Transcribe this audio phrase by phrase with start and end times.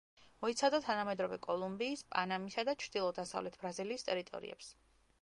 [0.45, 4.77] მოიცავდა თანამედროვე კოლუმბიის, პანამისა და ჩრდილო–დასავლეთ ბრაზილიის ტერიტორიებს.